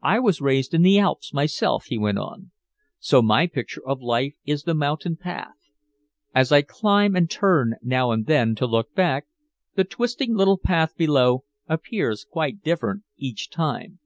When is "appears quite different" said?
11.66-13.02